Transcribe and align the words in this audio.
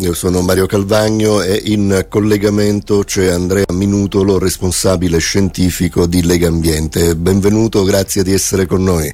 io 0.00 0.14
sono 0.14 0.42
Mario 0.42 0.66
Calvagno 0.66 1.42
e 1.42 1.60
in 1.66 2.06
collegamento 2.08 3.02
c'è 3.02 3.26
Andrea 3.26 3.64
Minutolo, 3.72 4.38
responsabile 4.38 5.18
scientifico 5.18 6.06
di 6.06 6.22
Lega 6.24 6.46
Ambiente. 6.46 7.16
Benvenuto, 7.16 7.82
grazie 7.82 8.22
di 8.22 8.32
essere 8.32 8.66
con 8.66 8.84
noi. 8.84 9.12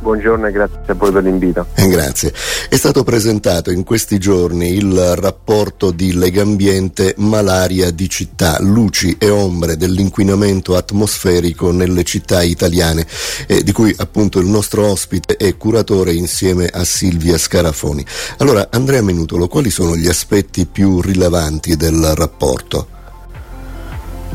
Buongiorno 0.00 0.46
e 0.46 0.52
grazie 0.52 0.78
a 0.86 0.94
voi 0.94 1.10
per 1.10 1.24
l'invito. 1.24 1.66
Eh, 1.74 1.88
grazie. 1.88 2.32
È 2.68 2.76
stato 2.76 3.02
presentato 3.02 3.70
in 3.70 3.82
questi 3.82 4.18
giorni 4.18 4.74
il 4.74 5.16
rapporto 5.16 5.90
di 5.90 6.12
Legambiente 6.14 7.14
Malaria 7.18 7.90
di 7.90 8.08
città, 8.08 8.58
luci 8.60 9.16
e 9.18 9.28
ombre 9.28 9.76
dell'inquinamento 9.76 10.76
atmosferico 10.76 11.72
nelle 11.72 12.04
città 12.04 12.42
italiane, 12.42 13.06
eh, 13.46 13.62
di 13.62 13.72
cui 13.72 13.92
appunto 13.98 14.38
il 14.38 14.46
nostro 14.46 14.86
ospite 14.86 15.36
è 15.36 15.56
curatore 15.56 16.12
insieme 16.12 16.66
a 16.66 16.84
Silvia 16.84 17.36
Scarafoni. 17.36 18.04
Allora, 18.38 18.68
Andrea 18.70 19.02
Menutolo, 19.02 19.48
quali 19.48 19.70
sono 19.70 19.96
gli 19.96 20.08
aspetti 20.08 20.66
più 20.66 21.00
rilevanti 21.00 21.76
del 21.76 22.14
rapporto? 22.14 22.97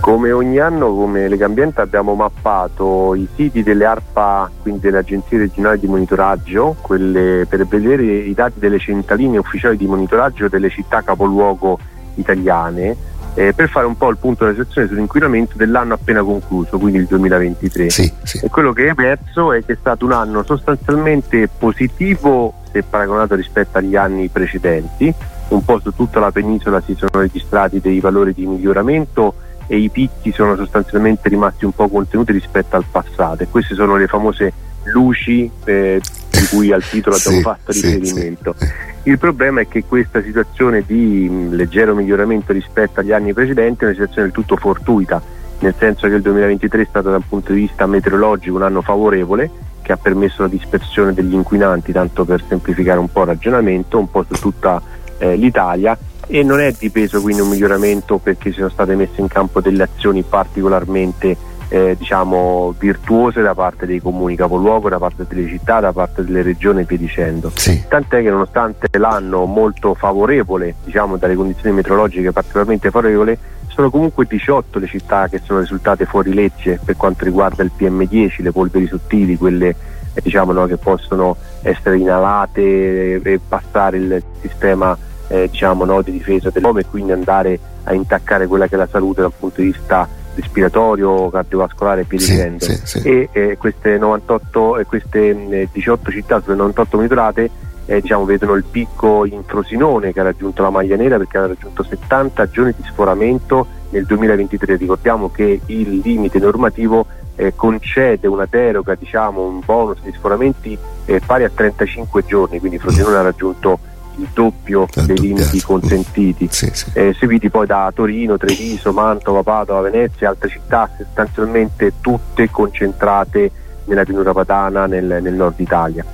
Come 0.04 0.34
ogni 0.34 0.60
anno 0.60 0.94
come 0.94 1.30
Legambiente 1.30 1.80
abbiamo 1.80 2.14
mappato 2.14 3.16
i 3.16 3.26
siti 3.38 3.64
delle 3.64 3.86
ARPA, 3.86 4.52
quindi 4.62 4.82
delle 4.82 4.98
agenzie 4.98 5.38
regionali 5.38 5.80
di 5.80 5.88
monitoraggio, 5.88 6.76
quelle, 6.82 7.46
per 7.48 7.66
vedere 7.66 8.04
i 8.04 8.34
dati 8.34 8.60
delle 8.60 8.80
centraline 8.80 9.38
ufficiali 9.38 9.78
di 9.78 9.88
monitoraggio 9.88 10.50
delle 10.50 10.70
città 10.70 11.04
capoluogo 11.04 11.80
italiane, 12.16 12.98
eh, 13.36 13.54
per 13.54 13.70
fare 13.70 13.86
un 13.86 13.96
po' 13.96 14.10
il 14.10 14.18
punto 14.18 14.44
della 14.44 14.58
situazione 14.58 14.90
sull'inquinamento 14.90 15.56
dell'anno 15.56 15.94
appena 15.94 16.22
concluso, 16.22 16.78
quindi 16.78 16.98
il 16.98 17.06
2023. 17.06 17.90
Sì, 17.90 18.12
sì. 18.24 18.40
E 18.44 18.50
quello 18.50 18.74
che 18.74 18.88
è 18.88 18.90
emerso 18.90 19.54
è 19.54 19.64
che 19.64 19.72
è 19.72 19.78
stato 19.80 20.04
un 20.04 20.12
anno 20.12 20.44
sostanzialmente 20.44 21.48
positivo 21.48 22.56
se 22.74 22.84
paragonato 22.84 23.36
rispetto 23.36 23.78
agli 23.78 23.96
anni 23.96 24.28
precedenti, 24.28 25.14
un 25.48 25.64
po' 25.64 25.80
su 25.80 25.94
tutta 25.96 26.20
la 26.20 26.32
penisola 26.32 26.82
si 26.82 26.94
sono 26.94 27.22
registrati 27.22 27.80
dei 27.80 28.02
valori 28.02 28.34
di 28.34 28.46
miglioramento 28.46 29.36
e 29.74 29.78
i 29.78 29.90
picchi 29.90 30.32
sono 30.32 30.56
sostanzialmente 30.56 31.30
rimasti 31.30 31.66
un 31.66 31.72
po' 31.72 31.88
contenuti 31.88 32.32
rispetto 32.32 32.76
al 32.76 32.86
passato 32.90 33.42
e 33.42 33.48
queste 33.48 33.74
sono 33.74 33.96
le 33.96 34.06
famose 34.06 34.54
luci 34.84 35.50
eh, 35.64 36.00
di 36.30 36.46
cui 36.52 36.72
al 36.72 36.84
titolo 36.84 37.16
abbiamo 37.16 37.38
sì, 37.38 37.42
fatto 37.42 37.72
sì, 37.72 37.98
riferimento. 37.98 38.54
sì. 38.56 38.68
Il 39.10 39.18
problema 39.18 39.62
è 39.62 39.68
che 39.68 39.84
questa 39.84 40.22
situazione 40.22 40.84
di 40.86 41.28
mh, 41.28 41.56
leggero 41.56 41.96
miglioramento 41.96 42.54
rispetto 42.54 43.00
agli 43.00 43.12
anni 43.12 43.34
precedenti 43.34 43.82
è 43.82 43.86
una 43.86 43.94
situazione 43.96 44.28
del 44.28 44.36
tutto 44.36 44.58
fortuita, 44.58 45.20
nel 45.60 45.74
senso 45.76 46.08
che 46.08 46.14
il 46.14 46.22
2023 46.22 46.82
è 46.84 46.88
stato 46.88 47.10
dal 47.10 47.24
punto 47.28 47.52
di 47.52 47.62
vista 47.62 47.88
meteorologico 47.88 48.56
un 48.56 48.64
anno 48.64 48.84
favorevole 48.84 49.50
che 49.82 49.92
ha 49.92 49.98
permesso 49.98 50.44
la 50.44 50.50
dispersione 50.50 51.14
degli 51.14 51.34
inquinanti, 51.34 51.92
tanto 51.92 52.26
per 52.26 52.44
semplificare 52.48 53.00
un 53.00 53.12
po' 53.12 53.22
il 53.22 53.28
ragionamento, 53.28 53.98
un 53.98 54.10
po' 54.12 54.24
su 54.30 54.40
tutta 54.40 54.80
eh, 55.18 55.36
l'Italia 55.36 55.98
e 56.28 56.44
non 56.44 56.60
è 56.60 56.72
dipeso 56.72 57.22
quindi 57.22 57.42
un 57.42 57.50
miglioramento 57.50 58.18
perché 58.18 58.52
siano 58.52 58.70
state 58.70 58.96
messe 58.96 59.22
in 59.22 59.28
campo 59.28 59.62
delle 59.62 59.84
azioni 59.84 60.24
particolarmente 60.24 61.36
eh, 61.74 61.96
diciamo 61.98 62.76
virtuose 62.78 63.42
da 63.42 63.56
parte 63.56 63.88
dei 63.88 64.00
comuni 64.00 64.36
capoluogo, 64.36 64.90
da 64.90 65.00
parte 65.00 65.26
delle 65.28 65.48
città, 65.48 65.80
da 65.80 65.92
parte 65.92 66.24
delle 66.24 66.44
regioni 66.44 66.82
e 66.82 66.84
via 66.84 66.98
dicendo. 67.00 67.52
Sì. 67.56 67.84
Tant'è 67.88 68.22
che 68.22 68.30
nonostante 68.30 68.96
l'anno 69.00 69.46
molto 69.46 69.96
favorevole, 69.96 70.76
diciamo 70.84 71.18
dalle 71.18 71.34
condizioni 71.34 71.76
meteorologiche 71.76 72.32
particolarmente 72.32 72.92
favorevole, 72.92 73.40
sono 73.70 73.90
comunque 73.90 74.28
18 74.28 74.78
le 74.78 74.86
città 74.86 75.28
che 75.28 75.42
sono 75.44 75.62
risultate 75.62 76.06
fuori 76.06 76.32
legge 76.32 76.80
per 76.84 76.96
quanto 76.96 77.26
riguarda 77.26 77.64
il 77.64 77.72
PM10, 77.76 78.44
le 78.44 78.52
polveri 78.52 78.86
sottili, 78.86 79.36
quelle 79.36 79.70
eh, 80.14 80.22
diciamo, 80.22 80.52
no, 80.52 80.68
che 80.68 80.78
possono 80.78 81.36
essere 81.64 81.98
inalate 81.98 82.62
e, 82.62 83.22
e 83.24 83.40
passare 83.40 83.98
il 83.98 84.24
sistema 84.42 84.96
eh, 85.28 85.50
diciamo, 85.50 85.86
no, 85.86 86.02
di 86.02 86.12
difesa 86.12 86.50
dell'uomo 86.50 86.80
e 86.80 86.86
quindi 86.86 87.12
andare 87.12 87.60
a 87.84 87.94
intaccare 87.94 88.48
quella 88.48 88.68
che 88.68 88.76
è 88.76 88.78
la 88.78 88.88
salute 88.90 89.22
dal 89.22 89.34
punto 89.38 89.62
di 89.62 89.68
vista 89.68 90.08
respiratorio, 90.36 91.30
cardiovascolare 91.30 92.02
e 92.02 92.06
via 92.08 92.20
Sì, 92.20 92.32
dicendo. 92.32 92.64
sì, 92.66 92.80
sì. 92.84 92.98
E 93.00 93.30
eh, 93.32 93.58
queste, 93.58 93.98
98, 93.98 94.80
eh, 94.80 94.86
queste 94.86 95.34
mh, 95.34 95.70
18 95.72 96.12
città 96.12 96.42
sulle 96.42 96.56
98 96.56 96.96
monitorate 96.98 97.50
eh, 97.86 98.02
diciamo, 98.02 98.26
vedono 98.26 98.54
il 98.54 98.64
picco 98.64 99.26
in 99.26 99.44
Frosinone 99.44 100.14
che 100.14 100.20
ha 100.20 100.24
raggiunto 100.24 100.62
la 100.62 100.70
maglia 100.70 100.96
nera 100.96 101.18
perché 101.18 101.38
ha 101.38 101.48
raggiunto 101.48 101.84
70 101.84 102.50
giorni 102.50 102.74
di 102.76 102.84
sforamento 102.84 103.68
nel 103.90 104.06
2023. 104.06 104.78
Ricordiamo 104.78 105.30
che 105.30 105.60
il 105.66 106.00
limite 106.04 106.40
normativo 106.40 107.06
eh, 107.36 107.54
concede 107.56 108.28
una 108.28 108.48
deroga, 108.50 108.96
diciamo, 108.96 109.46
un 109.46 109.60
bonus 109.64 110.00
di 110.02 110.14
sforamenti 110.14 110.78
eh, 111.06 111.20
pari 111.26 111.44
a 111.44 111.50
35 111.54 112.26
giorni, 112.26 112.60
quindi 112.60 112.80
Frosinone 112.80 113.18
ha 113.18 113.22
raggiunto 113.22 113.80
il 114.18 114.28
doppio 114.34 114.88
dei 114.94 115.02
Raddoppiato. 115.08 115.22
limiti 115.22 115.62
consentiti. 115.62 116.48
Sì, 116.52 116.70
sì. 116.74 116.86
Eh, 116.94 117.16
seguiti 117.18 117.50
poi 117.50 117.66
da 117.66 117.92
Torino, 117.94 118.38
Treviso, 118.38 118.92
Mantova, 118.94 119.44
Padova, 119.44 119.82
Venezia 119.82 120.28
e 120.28 120.30
altre 120.30 120.50
città 120.50 120.90
sostanzialmente 120.98 121.94
tutte 122.02 122.50
concentrate 122.50 123.52
nella 123.86 124.04
pianura 124.04 124.34
padana 124.34 124.86
nel, 124.86 125.20
nel 125.22 125.34
nord 125.34 125.60
Italia. 125.60 126.06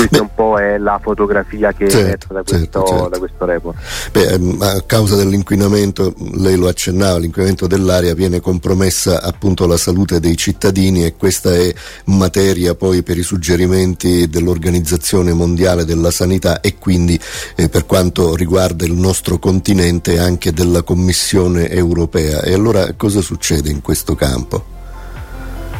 Questa 0.00 0.16
Beh. 0.16 0.22
un 0.22 0.34
po' 0.34 0.58
è 0.58 0.78
la 0.78 0.98
fotografia 1.02 1.72
che 1.72 1.84
è 1.84 1.90
Certo, 1.90 2.06
emersa 2.06 2.32
da 2.32 2.42
questo, 2.42 2.58
certo, 2.58 2.86
certo. 2.86 3.08
da 3.08 3.18
questo 3.18 3.44
report. 3.44 3.78
Beh, 4.12 4.28
ehm, 4.28 4.62
a 4.62 4.82
causa 4.86 5.14
dell'inquinamento, 5.16 6.14
lei 6.36 6.56
lo 6.56 6.68
accennava, 6.68 7.18
l'inquinamento 7.18 7.66
dell'aria 7.66 8.14
viene 8.14 8.40
compromessa 8.40 9.20
appunto 9.20 9.66
la 9.66 9.76
salute 9.76 10.18
dei 10.18 10.38
cittadini 10.38 11.04
e 11.04 11.16
questa 11.16 11.54
è 11.54 11.70
materia 12.06 12.74
poi 12.74 13.02
per 13.02 13.18
i 13.18 13.22
suggerimenti 13.22 14.28
dell'Organizzazione 14.28 15.34
Mondiale 15.34 15.84
della 15.84 16.10
Sanità 16.10 16.60
e 16.60 16.78
quindi 16.78 17.20
eh, 17.56 17.68
per 17.68 17.84
quanto 17.84 18.34
riguarda 18.34 18.86
il 18.86 18.94
nostro 18.94 19.38
continente 19.38 20.18
anche 20.18 20.52
della 20.52 20.82
Commissione 20.82 21.68
europea. 21.68 22.40
E 22.40 22.54
allora 22.54 22.94
cosa 22.96 23.20
succede 23.20 23.70
in 23.70 23.82
questo 23.82 24.14
campo? 24.14 24.78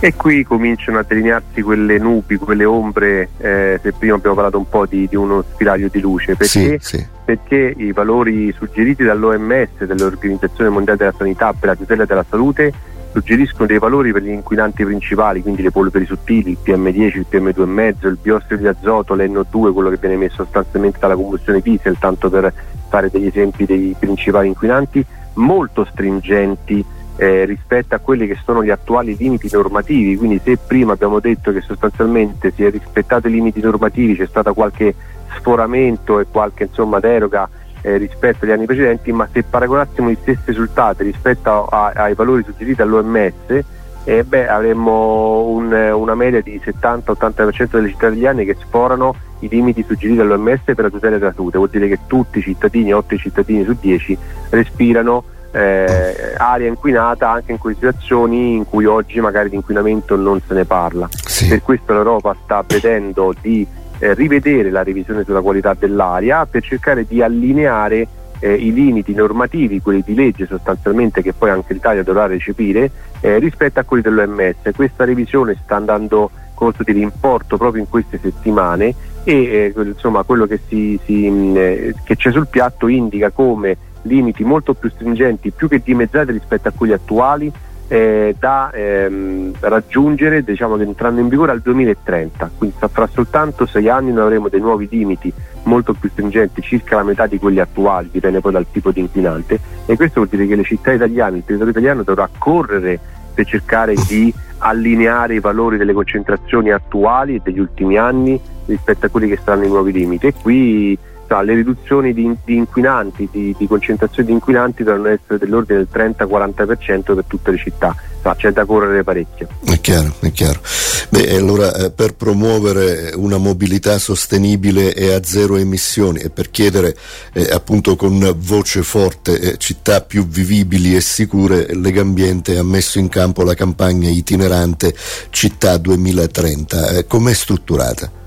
E 0.02 0.14
qui 0.14 0.44
cominciano 0.44 0.98
a 0.98 1.04
delinearsi 1.06 1.60
quelle 1.60 1.98
nubi, 1.98 2.36
quelle 2.36 2.64
ombre, 2.64 3.28
eh, 3.36 3.78
se 3.82 3.92
prima 3.92 4.14
abbiamo 4.14 4.34
parlato 4.34 4.56
un 4.56 4.66
po' 4.66 4.86
di, 4.86 5.06
di 5.06 5.14
uno 5.14 5.42
spiraglio 5.42 5.88
di 5.88 6.00
luce, 6.00 6.36
perché, 6.36 6.78
Sì, 6.80 6.96
sì. 6.96 7.06
perché 7.22 7.74
i 7.76 7.92
valori 7.92 8.50
suggeriti 8.52 9.04
dall'OMS, 9.04 9.84
dell'Organizzazione 9.84 10.70
Mondiale 10.70 10.98
della 10.98 11.14
Sanità 11.14 11.52
per 11.52 11.68
la 11.68 11.76
tutela 11.76 12.06
della 12.06 12.24
salute, 12.26 12.72
suggeriscono 13.12 13.66
dei 13.66 13.78
valori 13.78 14.10
per 14.10 14.22
gli 14.22 14.30
inquinanti 14.30 14.84
principali, 14.86 15.42
quindi 15.42 15.60
le 15.60 15.70
polveri 15.70 16.06
sottili, 16.06 16.52
il 16.52 16.58
PM10, 16.64 17.16
il 17.18 17.26
PM2,5, 17.30 18.06
il 18.08 18.18
biossido 18.22 18.56
di 18.56 18.68
azoto, 18.68 19.14
l'NO2, 19.14 19.72
quello 19.72 19.90
che 19.90 19.98
viene 19.98 20.14
emesso 20.14 20.44
sostanzialmente 20.44 20.98
dalla 20.98 21.14
combustione 21.14 21.60
diesel, 21.60 21.98
tanto 21.98 22.30
per 22.30 22.50
fare 22.88 23.10
degli 23.10 23.26
esempi 23.26 23.66
dei 23.66 23.94
principali 23.98 24.48
inquinanti, 24.48 25.04
molto 25.34 25.84
stringenti 25.84 26.82
eh, 27.20 27.44
rispetto 27.44 27.94
a 27.94 27.98
quelli 27.98 28.26
che 28.26 28.38
sono 28.42 28.64
gli 28.64 28.70
attuali 28.70 29.14
limiti 29.14 29.46
normativi, 29.52 30.16
quindi 30.16 30.40
se 30.42 30.56
prima 30.56 30.94
abbiamo 30.94 31.20
detto 31.20 31.52
che 31.52 31.60
sostanzialmente 31.60 32.50
si 32.54 32.64
è 32.64 32.70
rispettato 32.70 33.28
i 33.28 33.32
limiti 33.32 33.60
normativi, 33.60 34.16
c'è 34.16 34.26
stato 34.26 34.54
qualche 34.54 34.94
sforamento 35.36 36.18
e 36.18 36.24
qualche 36.30 36.64
insomma, 36.64 36.98
deroga 36.98 37.46
eh, 37.82 37.98
rispetto 37.98 38.46
agli 38.46 38.52
anni 38.52 38.64
precedenti, 38.64 39.12
ma 39.12 39.28
se 39.30 39.42
paragonassimo 39.42 40.08
gli 40.08 40.16
stessi 40.18 40.40
risultati 40.46 41.02
rispetto 41.02 41.66
a- 41.66 41.92
ai 41.94 42.14
valori 42.14 42.42
suggeriti 42.42 42.76
dall'OMS, 42.76 43.64
eh, 44.04 44.24
beh, 44.24 44.48
avremmo 44.48 45.46
un- 45.48 45.90
una 45.92 46.14
media 46.14 46.40
di 46.40 46.58
70-80% 46.64 47.76
delle 47.76 47.90
città 47.90 48.06
italiane 48.06 48.46
che 48.46 48.56
sforano 48.58 49.14
i 49.40 49.48
limiti 49.48 49.84
suggeriti 49.86 50.16
dall'OMS 50.16 50.60
per 50.64 50.80
la 50.80 50.88
tutela 50.88 51.18
della 51.18 51.34
salute, 51.34 51.58
vuol 51.58 51.68
dire 51.68 51.86
che 51.86 51.98
tutti 52.06 52.38
i 52.38 52.42
cittadini, 52.42 52.94
8 52.94 53.14
cittadini 53.18 53.62
su 53.64 53.76
10, 53.78 54.16
respirano 54.48 55.24
eh, 55.52 56.34
aria 56.36 56.68
inquinata 56.68 57.30
anche 57.30 57.52
in 57.52 57.58
quelle 57.58 57.76
situazioni 57.76 58.56
in 58.56 58.64
cui 58.64 58.84
oggi 58.84 59.20
magari 59.20 59.48
di 59.48 59.56
inquinamento 59.56 60.16
non 60.16 60.40
se 60.46 60.54
ne 60.54 60.64
parla. 60.64 61.08
Sì. 61.10 61.48
Per 61.48 61.62
questo 61.62 61.92
l'Europa 61.92 62.36
sta 62.44 62.64
vedendo 62.66 63.34
di 63.40 63.66
eh, 63.98 64.14
rivedere 64.14 64.70
la 64.70 64.82
revisione 64.82 65.24
sulla 65.24 65.40
qualità 65.40 65.74
dell'aria 65.74 66.46
per 66.46 66.62
cercare 66.62 67.04
di 67.06 67.22
allineare 67.22 68.06
eh, 68.40 68.54
i 68.54 68.72
limiti 68.72 69.12
normativi, 69.12 69.80
quelli 69.80 70.02
di 70.04 70.14
legge 70.14 70.46
sostanzialmente 70.46 71.22
che 71.22 71.32
poi 71.32 71.50
anche 71.50 71.74
l'Italia 71.74 72.02
dovrà 72.02 72.26
recepire 72.26 72.90
eh, 73.20 73.38
rispetto 73.38 73.80
a 73.80 73.84
quelli 73.84 74.02
dell'OMS. 74.02 74.70
Questa 74.74 75.04
revisione 75.04 75.56
sta 75.62 75.76
andando 75.76 76.30
come 76.54 76.72
posso 76.72 76.82
dire, 76.84 77.00
in 77.00 77.10
porto 77.18 77.56
proprio 77.56 77.82
in 77.82 77.88
queste 77.88 78.18
settimane 78.20 78.94
e 79.24 79.72
eh, 79.74 79.82
insomma 79.82 80.22
quello 80.24 80.46
che, 80.46 80.60
si, 80.68 81.00
si, 81.04 81.26
eh, 81.54 81.94
che 82.04 82.16
c'è 82.16 82.30
sul 82.30 82.48
piatto 82.48 82.86
indica 82.86 83.30
come 83.30 83.76
limiti 84.02 84.44
molto 84.44 84.74
più 84.74 84.90
stringenti, 84.90 85.50
più 85.50 85.68
che 85.68 85.80
dimezzati 85.82 86.32
rispetto 86.32 86.68
a 86.68 86.72
quelli 86.72 86.92
attuali, 86.92 87.52
eh, 87.88 88.36
da 88.38 88.70
ehm, 88.70 89.52
raggiungere, 89.58 90.44
diciamo 90.44 90.78
entrando 90.78 91.20
in 91.20 91.28
vigore 91.28 91.50
al 91.50 91.60
2030, 91.60 92.50
quindi 92.56 92.76
fra 92.78 93.08
soltanto 93.08 93.66
sei 93.66 93.88
anni 93.88 94.12
noi 94.12 94.22
avremo 94.22 94.48
dei 94.48 94.60
nuovi 94.60 94.86
limiti 94.88 95.32
molto 95.64 95.92
più 95.94 96.08
stringenti, 96.08 96.62
circa 96.62 96.96
la 96.96 97.02
metà 97.02 97.26
di 97.26 97.38
quelli 97.38 97.58
attuali, 97.58 98.08
dipende 98.12 98.40
poi 98.40 98.52
dal 98.52 98.66
tipo 98.70 98.92
di 98.92 99.00
inquinante, 99.00 99.58
e 99.86 99.96
questo 99.96 100.20
vuol 100.20 100.28
dire 100.28 100.46
che 100.46 100.54
le 100.54 100.62
città 100.62 100.92
italiane, 100.92 101.38
il 101.38 101.44
territorio 101.44 101.72
italiano 101.72 102.02
dovrà 102.04 102.28
correre 102.38 102.98
per 103.34 103.44
cercare 103.44 103.94
di 104.06 104.32
allineare 104.58 105.34
i 105.34 105.40
valori 105.40 105.76
delle 105.76 105.92
concentrazioni 105.92 106.70
attuali 106.70 107.34
e 107.34 107.40
degli 107.42 107.58
ultimi 107.58 107.96
anni 107.96 108.40
rispetto 108.66 109.06
a 109.06 109.08
quelli 109.08 109.28
che 109.28 109.38
saranno 109.42 109.64
i 109.64 109.68
nuovi 109.68 109.92
limiti. 109.92 110.28
E 110.28 110.34
qui 110.40 110.98
sa, 111.30 111.42
le 111.42 111.54
riduzioni 111.54 112.12
di, 112.12 112.28
di 112.44 112.56
inquinanti, 112.56 113.28
di, 113.30 113.54
di, 113.56 113.66
concentrazione 113.68 114.26
di 114.26 114.34
inquinanti 114.34 114.82
dovranno 114.82 115.08
essere 115.08 115.38
dell'ordine 115.38 115.78
del 115.78 115.88
30-40% 115.92 117.14
per 117.14 117.24
tutte 117.28 117.52
le 117.52 117.56
città, 117.56 117.94
ma 118.22 118.34
c'è 118.34 118.50
da 118.50 118.64
correre 118.64 119.04
parecchio. 119.04 119.46
È 119.64 119.80
chiaro, 119.80 120.12
è 120.18 120.32
chiaro. 120.32 120.60
Beh, 121.08 121.36
allora 121.36 121.72
eh, 121.74 121.90
per 121.92 122.14
promuovere 122.14 123.12
una 123.14 123.38
mobilità 123.38 123.98
sostenibile 123.98 124.92
e 124.92 125.12
a 125.12 125.22
zero 125.22 125.56
emissioni 125.56 126.18
e 126.18 126.30
per 126.30 126.50
chiedere 126.50 126.96
eh, 127.32 127.48
appunto 127.52 127.94
con 127.94 128.34
voce 128.38 128.82
forte 128.82 129.38
eh, 129.40 129.56
città 129.56 130.00
più 130.00 130.26
vivibili 130.26 130.96
e 130.96 131.00
sicure, 131.00 131.74
Legambiente 131.74 132.58
ha 132.58 132.64
messo 132.64 132.98
in 132.98 133.08
campo 133.08 133.44
la 133.44 133.54
campagna 133.54 134.08
itinerante 134.08 134.92
Città 135.30 135.76
2030. 135.76 136.88
Eh, 136.90 137.06
com'è 137.06 137.32
strutturata? 137.32 138.18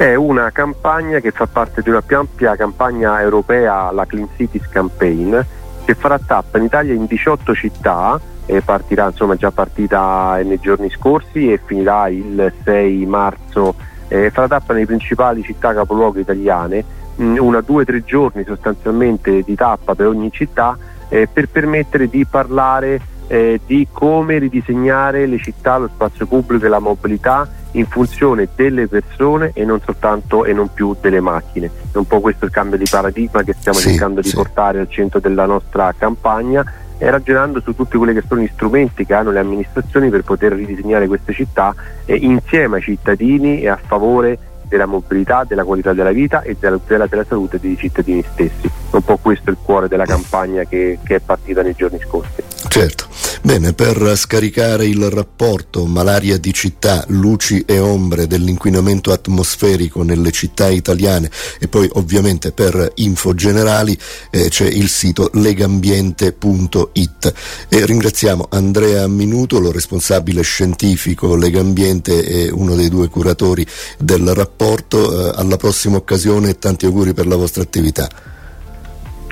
È 0.00 0.14
una 0.14 0.50
campagna 0.50 1.18
che 1.18 1.30
fa 1.30 1.46
parte 1.46 1.82
di 1.82 1.90
una 1.90 2.00
più 2.00 2.16
ampia 2.16 2.56
campagna 2.56 3.20
europea, 3.20 3.92
la 3.92 4.06
Clean 4.06 4.28
Cities 4.34 4.66
Campaign, 4.70 5.38
che 5.84 5.94
farà 5.94 6.18
tappa 6.18 6.56
in 6.56 6.64
Italia 6.64 6.94
in 6.94 7.04
18 7.04 7.54
città 7.54 8.18
e 8.46 8.62
partirà, 8.62 9.08
insomma, 9.08 9.36
già 9.36 9.50
partita 9.50 10.40
nei 10.42 10.58
giorni 10.58 10.88
scorsi 10.88 11.52
e 11.52 11.60
finirà 11.62 12.08
il 12.08 12.50
6 12.64 13.04
marzo. 13.04 13.74
Eh, 14.08 14.30
farà 14.30 14.48
tappa 14.48 14.72
nelle 14.72 14.86
principali 14.86 15.42
città 15.42 15.74
capoluogo 15.74 16.18
italiane, 16.18 16.82
mh, 17.16 17.22
mm, 17.22 17.36
una, 17.36 17.60
due, 17.60 17.84
tre 17.84 18.02
giorni 18.02 18.42
sostanzialmente 18.44 19.42
di 19.42 19.54
tappa 19.54 19.94
per 19.94 20.06
ogni 20.06 20.32
città 20.32 20.78
eh, 21.10 21.28
per 21.30 21.50
permettere 21.50 22.08
di 22.08 22.24
parlare 22.24 23.02
eh, 23.26 23.60
di 23.66 23.86
come 23.92 24.38
ridisegnare 24.38 25.26
le 25.26 25.36
città, 25.36 25.76
lo 25.76 25.90
spazio 25.92 26.24
pubblico 26.24 26.64
e 26.64 26.70
la 26.70 26.78
mobilità 26.78 27.46
in 27.72 27.86
funzione 27.86 28.48
delle 28.54 28.88
persone 28.88 29.52
e 29.54 29.64
non 29.64 29.80
soltanto 29.84 30.44
e 30.44 30.52
non 30.52 30.72
più 30.72 30.96
delle 31.00 31.20
macchine. 31.20 31.70
È 31.92 31.96
un 31.96 32.06
po' 32.06 32.20
questo 32.20 32.44
il 32.44 32.50
cambio 32.50 32.78
di 32.78 32.86
paradigma 32.90 33.42
che 33.42 33.54
stiamo 33.58 33.78
sì, 33.78 33.90
cercando 33.90 34.20
di 34.20 34.28
sì. 34.28 34.34
portare 34.34 34.80
al 34.80 34.90
centro 34.90 35.20
della 35.20 35.46
nostra 35.46 35.94
campagna 35.96 36.64
e 36.98 37.10
ragionando 37.10 37.60
su 37.60 37.74
tutti 37.74 37.96
quelli 37.96 38.12
che 38.12 38.22
sono 38.26 38.42
gli 38.42 38.50
strumenti 38.52 39.06
che 39.06 39.14
hanno 39.14 39.30
le 39.30 39.38
amministrazioni 39.38 40.10
per 40.10 40.22
poter 40.22 40.52
ridisegnare 40.52 41.06
queste 41.06 41.32
città 41.32 41.74
eh, 42.04 42.14
insieme 42.14 42.76
ai 42.76 42.82
cittadini 42.82 43.62
e 43.62 43.68
a 43.68 43.78
favore 43.82 44.38
della 44.70 44.86
mobilità, 44.86 45.44
della 45.44 45.64
qualità 45.64 45.92
della 45.92 46.12
vita 46.12 46.42
e 46.42 46.56
della 46.58 46.76
tutela 46.76 47.06
della 47.06 47.24
salute 47.24 47.58
dei 47.58 47.76
cittadini 47.76 48.22
stessi. 48.22 48.70
Un 48.90 49.02
po' 49.02 49.16
questo 49.16 49.48
è 49.48 49.52
il 49.52 49.58
cuore 49.62 49.88
della 49.88 50.04
campagna 50.04 50.64
che, 50.64 50.98
che 51.02 51.16
è 51.16 51.20
partita 51.20 51.62
nei 51.62 51.74
giorni 51.74 51.98
scorsi. 52.00 52.49
Certo. 52.68 53.08
Bene, 53.42 53.72
per 53.72 54.16
scaricare 54.16 54.86
il 54.86 55.10
rapporto 55.10 55.86
malaria 55.86 56.36
di 56.36 56.52
città, 56.52 57.04
luci 57.08 57.64
e 57.66 57.78
ombre 57.78 58.26
dell'inquinamento 58.26 59.12
atmosferico 59.12 60.02
nelle 60.02 60.30
città 60.30 60.68
italiane 60.68 61.30
e 61.58 61.68
poi 61.68 61.88
ovviamente 61.94 62.52
per 62.52 62.92
info 62.96 63.34
generali 63.34 63.98
eh, 64.30 64.48
c'è 64.48 64.66
il 64.66 64.88
sito 64.88 65.30
legambiente.it 65.32 67.34
e 67.68 67.86
ringraziamo 67.86 68.48
Andrea 68.50 69.06
Minuto, 69.08 69.58
lo 69.58 69.72
responsabile 69.72 70.42
scientifico 70.42 71.34
Legambiente 71.34 72.24
e 72.24 72.50
uno 72.50 72.74
dei 72.74 72.88
due 72.88 73.08
curatori 73.08 73.66
del 73.98 74.34
rapporto. 74.34 75.28
Eh, 75.28 75.40
alla 75.40 75.56
prossima 75.56 75.96
occasione 75.96 76.50
e 76.50 76.58
tanti 76.58 76.86
auguri 76.86 77.14
per 77.14 77.26
la 77.26 77.36
vostra 77.36 77.62
attività. 77.62 78.08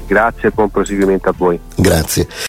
Grazie 0.08 0.48
e 0.48 0.52
buon 0.52 0.70
proseguimento 0.70 1.28
a 1.28 1.34
voi. 1.36 1.60
Grazie. 1.76 2.26